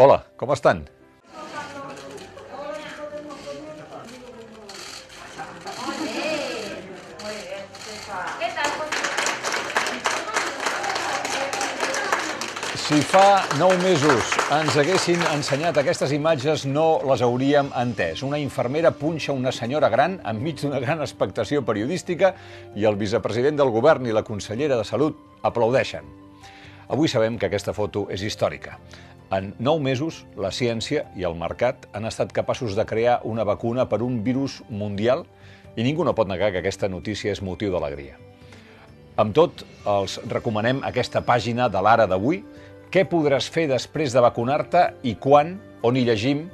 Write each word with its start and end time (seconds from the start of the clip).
Hola, 0.00 0.14
com 0.40 0.48
estan? 0.54 0.78
Si 12.80 13.02
fa 13.04 13.42
nou 13.60 13.74
mesos 13.82 14.32
ens 14.56 14.78
haguessin 14.80 15.20
ensenyat 15.34 15.76
aquestes 15.82 16.16
imatges 16.16 16.64
no 16.64 16.86
les 17.04 17.20
hauríem 17.20 17.68
entès. 17.82 18.24
Una 18.24 18.40
infermera 18.40 18.94
punxa 18.96 19.36
una 19.36 19.52
senyora 19.52 19.92
gran 19.92 20.16
enmig 20.32 20.64
d'una 20.64 20.80
gran 20.80 21.04
expectació 21.04 21.60
periodística 21.60 22.32
i 22.72 22.88
el 22.88 22.96
vicepresident 22.96 23.60
del 23.60 23.76
govern 23.76 24.08
i 24.08 24.16
la 24.16 24.24
consellera 24.24 24.80
de 24.80 24.88
Salut 24.94 25.20
aplaudeixen. 25.44 26.19
Avui 26.90 27.06
sabem 27.06 27.36
que 27.38 27.46
aquesta 27.46 27.70
foto 27.70 28.08
és 28.10 28.22
històrica. 28.26 28.80
En 29.30 29.52
nou 29.62 29.78
mesos, 29.78 30.24
la 30.34 30.50
ciència 30.50 31.04
i 31.14 31.22
el 31.22 31.36
mercat 31.38 31.84
han 31.94 32.08
estat 32.08 32.32
capaços 32.34 32.74
de 32.74 32.82
crear 32.82 33.20
una 33.30 33.44
vacuna 33.46 33.84
per 33.86 34.00
un 34.02 34.24
virus 34.26 34.56
mundial 34.66 35.22
i 35.78 35.86
ningú 35.86 36.02
no 36.02 36.16
pot 36.18 36.26
negar 36.26 36.50
que 36.50 36.58
aquesta 36.58 36.90
notícia 36.90 37.30
és 37.30 37.44
motiu 37.46 37.70
d'alegria. 37.70 38.18
Amb 39.22 39.36
tot, 39.38 39.62
els 39.86 40.18
recomanem 40.32 40.82
aquesta 40.82 41.22
pàgina 41.22 41.68
de 41.70 41.78
l'Ara 41.78 42.08
d'avui, 42.10 42.42
què 42.90 43.04
podràs 43.06 43.46
fer 43.46 43.68
després 43.70 44.10
de 44.10 44.24
vacunar-te 44.26 44.88
i 45.06 45.14
quan, 45.14 45.60
on 45.86 45.94
hi 45.94 46.02
llegim, 46.08 46.48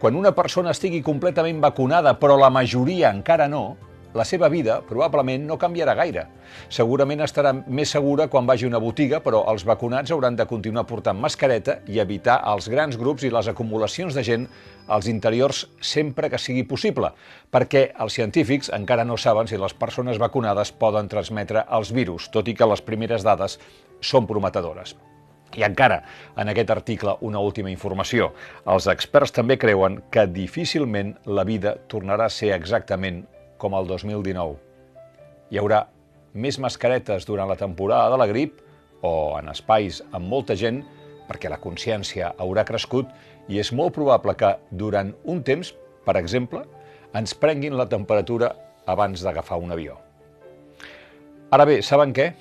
quan 0.00 0.16
una 0.16 0.32
persona 0.32 0.72
estigui 0.72 1.02
completament 1.04 1.60
vacunada 1.60 2.16
però 2.16 2.38
la 2.40 2.48
majoria 2.48 3.12
encara 3.12 3.50
no, 3.52 3.76
la 4.14 4.24
seva 4.24 4.48
vida 4.48 4.78
probablement 4.86 5.42
no 5.46 5.58
canviarà 5.58 5.94
gaire. 5.98 6.26
Segurament 6.72 7.24
estarà 7.24 7.52
més 7.52 7.90
segura 7.90 8.28
quan 8.30 8.46
vagi 8.46 8.66
a 8.66 8.70
una 8.70 8.80
botiga, 8.82 9.20
però 9.20 9.42
els 9.50 9.66
vacunats 9.66 10.14
hauran 10.14 10.38
de 10.38 10.46
continuar 10.46 10.86
portant 10.86 11.18
mascareta 11.18 11.80
i 11.90 11.98
evitar 12.02 12.38
els 12.52 12.68
grans 12.70 12.98
grups 13.00 13.26
i 13.26 13.32
les 13.34 13.50
acumulacions 13.50 14.14
de 14.14 14.22
gent 14.22 14.46
als 14.86 15.08
interiors 15.10 15.64
sempre 15.80 16.30
que 16.30 16.38
sigui 16.38 16.62
possible, 16.68 17.10
perquè 17.50 17.88
els 17.98 18.14
científics 18.14 18.70
encara 18.76 19.04
no 19.04 19.18
saben 19.18 19.50
si 19.50 19.58
les 19.58 19.74
persones 19.74 20.22
vacunades 20.22 20.70
poden 20.70 21.10
transmetre 21.10 21.66
els 21.72 21.90
virus, 21.92 22.30
tot 22.30 22.48
i 22.48 22.54
que 22.54 22.70
les 22.70 22.84
primeres 22.86 23.26
dades 23.26 23.58
són 24.00 24.30
prometedores. 24.30 24.94
I 25.54 25.62
encara, 25.62 26.00
en 26.36 26.50
aquest 26.50 26.70
article, 26.74 27.14
una 27.22 27.38
última 27.38 27.70
informació. 27.70 28.32
Els 28.66 28.88
experts 28.90 29.34
també 29.34 29.58
creuen 29.58 30.00
que 30.10 30.26
difícilment 30.26 31.14
la 31.26 31.44
vida 31.46 31.76
tornarà 31.90 32.26
a 32.26 32.34
ser 32.34 32.50
exactament 32.56 33.22
com 33.64 33.76
el 33.78 33.88
2019. 33.88 34.58
Hi 35.48 35.60
haurà 35.60 35.86
més 36.36 36.58
mascaretes 36.60 37.24
durant 37.24 37.48
la 37.48 37.56
temporada 37.56 38.10
de 38.12 38.20
la 38.20 38.28
grip 38.28 38.60
o 39.04 39.38
en 39.38 39.48
espais 39.52 40.02
amb 40.12 40.28
molta 40.28 40.56
gent 40.58 40.82
perquè 41.28 41.48
la 41.48 41.60
consciència 41.62 42.34
haurà 42.36 42.66
crescut 42.68 43.08
i 43.48 43.60
és 43.62 43.72
molt 43.72 43.94
probable 43.96 44.34
que 44.36 44.50
durant 44.70 45.14
un 45.24 45.40
temps, 45.46 45.72
per 46.04 46.16
exemple, 46.20 46.64
ens 47.16 47.36
prenguin 47.40 47.76
la 47.78 47.88
temperatura 47.88 48.50
abans 48.90 49.22
d'agafar 49.24 49.60
un 49.62 49.72
avió. 49.72 49.96
Ara 51.54 51.64
bé, 51.68 51.78
saben 51.86 52.12
què? 52.12 52.32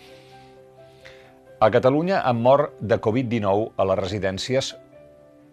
A 1.64 1.70
Catalunya 1.72 2.24
han 2.28 2.42
mort 2.44 2.76
de 2.82 2.98
Covid-19 3.00 3.70
a 3.78 3.88
les 3.88 4.02
residències 4.02 4.74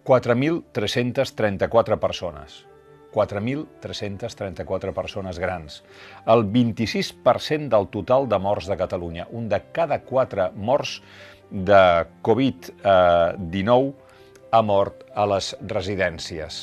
4.334 0.03 1.99
persones. 2.01 2.70
4.334 3.13 4.93
persones 4.95 5.39
grans. 5.39 5.81
El 6.25 6.45
26% 6.47 7.69
del 7.71 7.87
total 7.91 8.29
de 8.29 8.39
morts 8.39 8.69
de 8.71 8.77
Catalunya. 8.79 9.27
Un 9.31 9.49
de 9.49 9.61
cada 9.71 9.99
quatre 10.07 10.49
morts 10.55 11.01
de 11.51 12.07
Covid-19 12.23 13.93
ha 14.51 14.61
mort 14.61 15.03
a 15.15 15.25
les 15.27 15.53
residències. 15.67 16.61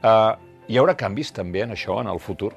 Uh, 0.00 0.36
hi 0.68 0.78
haurà 0.80 0.94
canvis 0.96 1.32
també 1.36 1.64
en 1.64 1.72
això 1.76 2.00
en 2.00 2.08
el 2.08 2.20
futur? 2.20 2.52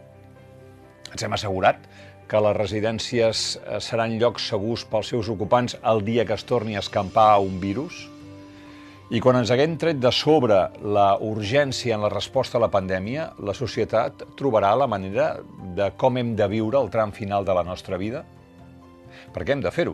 Ens 1.11 1.23
hem 1.23 1.35
assegurat 1.35 1.79
que 2.27 2.39
les 2.41 2.55
residències 2.57 3.43
seran 3.83 4.15
llocs 4.19 4.47
segurs 4.49 4.85
pels 4.89 5.11
seus 5.11 5.29
ocupants 5.29 5.75
el 5.91 6.03
dia 6.07 6.25
que 6.25 6.35
es 6.37 6.45
torni 6.47 6.75
a 6.75 6.83
escampar 6.83 7.39
un 7.43 7.59
virus? 7.61 8.07
I 9.13 9.19
quan 9.21 9.37
ens 9.37 9.51
haguem 9.53 9.75
tret 9.77 9.99
de 10.01 10.09
sobre 10.09 10.55
la 10.81 11.19
urgència 11.21 11.93
en 11.93 12.01
la 12.01 12.09
resposta 12.09 12.57
a 12.57 12.61
la 12.63 12.69
pandèmia, 12.73 13.27
la 13.45 13.53
societat 13.53 14.23
trobarà 14.39 14.71
la 14.73 14.87
manera 14.89 15.27
de 15.77 15.91
com 16.01 16.15
hem 16.17 16.31
de 16.33 16.47
viure 16.49 16.79
el 16.79 16.87
tram 16.89 17.11
final 17.13 17.43
de 17.45 17.53
la 17.53 17.61
nostra 17.67 17.99
vida? 18.01 18.23
Per 19.35 19.43
què 19.45 19.53
hem 19.53 19.61
de 19.61 19.69
fer-ho? 19.75 19.93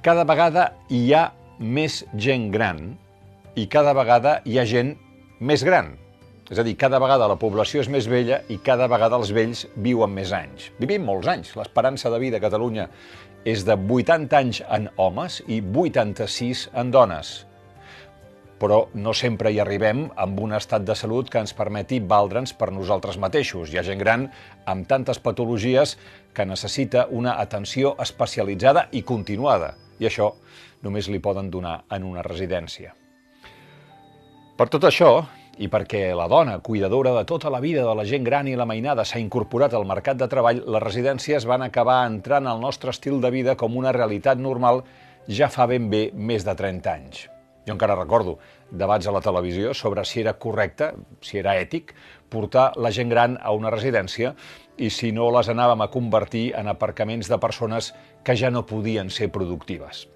Cada 0.00 0.24
vegada 0.24 0.70
hi 0.88 1.02
ha 1.12 1.26
més 1.60 1.98
gent 2.16 2.46
gran 2.54 2.80
i 3.60 3.66
cada 3.68 3.92
vegada 3.98 4.38
hi 4.48 4.56
ha 4.56 4.64
gent 4.64 4.94
més 5.40 5.64
gran. 5.66 5.90
És 6.48 6.56
a 6.56 6.64
dir, 6.64 6.78
cada 6.80 6.96
vegada 7.02 7.28
la 7.28 7.36
població 7.36 7.82
és 7.84 7.90
més 7.92 8.08
vella 8.08 8.38
i 8.48 8.56
cada 8.56 8.86
vegada 8.88 9.18
els 9.20 9.34
vells 9.36 9.66
viuen 9.76 10.14
més 10.16 10.32
anys. 10.32 10.70
Vivim 10.80 11.04
molts 11.04 11.28
anys. 11.28 11.52
L'esperança 11.60 12.08
de 12.08 12.22
vida 12.24 12.40
a 12.40 12.46
Catalunya 12.46 12.88
és 13.44 13.66
de 13.68 13.76
80 13.76 14.40
anys 14.40 14.62
en 14.64 14.88
homes 14.96 15.42
i 15.44 15.60
86 15.60 16.70
en 16.72 16.94
dones 16.96 17.34
però 18.58 18.86
no 18.94 19.12
sempre 19.14 19.52
hi 19.52 19.60
arribem 19.60 20.06
amb 20.16 20.40
un 20.40 20.54
estat 20.56 20.84
de 20.88 20.96
salut 20.96 21.28
que 21.30 21.40
ens 21.42 21.54
permeti 21.56 22.00
valdre'ns 22.00 22.54
per 22.56 22.70
nosaltres 22.72 23.18
mateixos. 23.20 23.72
Hi 23.72 23.78
ha 23.78 23.86
gent 23.86 24.00
gran 24.00 24.28
amb 24.64 24.88
tantes 24.88 25.20
patologies 25.20 25.96
que 26.34 26.46
necessita 26.48 27.06
una 27.10 27.36
atenció 27.40 27.94
especialitzada 28.02 28.88
i 28.92 29.02
continuada, 29.02 29.74
i 30.00 30.08
això 30.08 30.32
només 30.84 31.08
li 31.08 31.20
poden 31.20 31.50
donar 31.50 31.82
en 31.92 32.04
una 32.04 32.24
residència. 32.24 32.94
Per 34.56 34.68
tot 34.72 34.86
això, 34.88 35.26
i 35.60 35.68
perquè 35.72 36.10
la 36.16 36.28
dona, 36.28 36.58
cuidadora 36.64 37.12
de 37.16 37.24
tota 37.28 37.52
la 37.52 37.60
vida 37.60 37.84
de 37.84 37.94
la 37.96 38.04
gent 38.08 38.24
gran 38.24 38.48
i 38.48 38.56
la 38.56 38.68
mainada, 38.68 39.04
s'ha 39.04 39.20
incorporat 39.20 39.74
al 39.74 39.88
mercat 39.88 40.20
de 40.20 40.28
treball, 40.32 40.62
les 40.64 40.84
residències 40.84 41.48
van 41.48 41.64
acabar 41.64 42.02
entrant 42.08 42.48
al 42.48 42.60
nostre 42.60 42.92
estil 42.92 43.20
de 43.20 43.32
vida 43.32 43.56
com 43.56 43.76
una 43.76 43.92
realitat 43.96 44.40
normal 44.40 44.84
ja 45.28 45.48
fa 45.52 45.66
ben 45.66 45.90
bé 45.92 46.10
més 46.12 46.44
de 46.44 46.54
30 46.54 46.92
anys. 46.92 47.26
Jo 47.66 47.74
encara 47.74 47.96
recordo 47.98 48.38
debats 48.70 49.06
a 49.06 49.14
la 49.14 49.22
televisió 49.22 49.74
sobre 49.74 50.04
si 50.06 50.20
era 50.22 50.36
correcte, 50.38 50.92
si 51.20 51.40
era 51.40 51.56
ètic, 51.58 51.92
portar 52.30 52.70
la 52.78 52.92
gent 52.94 53.10
gran 53.10 53.36
a 53.42 53.52
una 53.54 53.72
residència 53.74 54.34
i 54.78 54.90
si 54.90 55.10
no 55.12 55.28
les 55.34 55.50
anàvem 55.50 55.82
a 55.82 55.90
convertir 55.90 56.52
en 56.58 56.70
aparcaments 56.70 57.30
de 57.32 57.38
persones 57.42 57.92
que 58.22 58.36
ja 58.36 58.50
no 58.50 58.66
podien 58.66 59.10
ser 59.10 59.32
productives. 59.34 60.06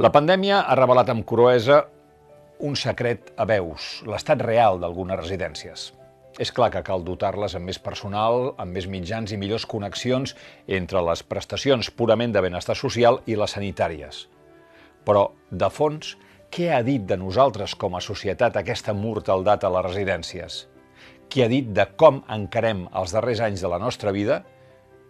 La 0.00 0.08
pandèmia 0.08 0.62
ha 0.64 0.76
revelat 0.78 1.10
amb 1.12 1.26
cruesa 1.28 1.82
un 2.64 2.76
secret 2.76 3.32
a 3.36 3.44
veus, 3.48 4.00
l'estat 4.08 4.40
real 4.40 4.80
d'algunes 4.80 5.18
residències. 5.20 5.90
És 6.40 6.52
clar 6.56 6.70
que 6.72 6.84
cal 6.86 7.04
dotar-les 7.04 7.56
amb 7.58 7.68
més 7.68 7.80
personal, 7.82 8.54
amb 8.56 8.72
més 8.72 8.86
mitjans 8.88 9.32
i 9.32 9.36
millors 9.40 9.66
connexions 9.68 10.36
entre 10.68 11.02
les 11.04 11.24
prestacions 11.26 11.90
purament 11.90 12.32
de 12.32 12.44
benestar 12.44 12.76
social 12.80 13.20
i 13.26 13.36
les 13.36 13.56
sanitàries. 13.58 14.28
Però, 15.06 15.30
de 15.50 15.70
fons, 15.72 16.16
què 16.50 16.70
ha 16.74 16.82
dit 16.82 17.04
de 17.06 17.16
nosaltres 17.16 17.76
com 17.78 17.94
a 17.94 18.02
societat 18.02 18.56
aquesta 18.58 18.94
mortaldat 18.96 19.64
a 19.64 19.70
les 19.70 19.86
residències? 19.86 20.64
Qui 21.30 21.44
ha 21.44 21.50
dit 21.50 21.68
de 21.70 21.86
com 21.96 22.24
encarem 22.26 22.88
els 22.98 23.14
darrers 23.14 23.42
anys 23.46 23.62
de 23.62 23.70
la 23.70 23.78
nostra 23.78 24.10
vida 24.10 24.40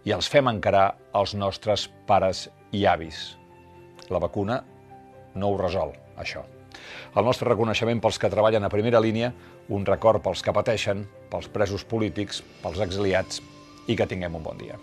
i 0.05 0.13
els 0.13 0.29
fem 0.29 0.47
encarar 0.51 0.91
els 1.17 1.33
nostres 1.33 1.87
pares 2.07 2.47
i 2.71 2.85
avis? 2.85 3.23
La 4.13 4.21
vacuna 4.21 4.61
no 5.33 5.49
ho 5.49 5.57
resol, 5.57 5.95
això. 6.17 6.45
El 7.17 7.25
nostre 7.25 7.49
reconeixement 7.49 7.99
pels 8.03 8.21
que 8.21 8.29
treballen 8.31 8.63
a 8.63 8.71
primera 8.71 9.01
línia, 9.03 9.33
un 9.69 9.85
record 9.89 10.21
pels 10.23 10.45
que 10.45 10.53
pateixen, 10.55 11.03
pels 11.33 11.49
presos 11.51 11.83
polítics, 11.83 12.43
pels 12.61 12.85
exiliats 12.85 13.41
i 13.87 13.97
que 13.97 14.07
tinguem 14.07 14.37
un 14.37 14.45
bon 14.45 14.61
dia. 14.61 14.79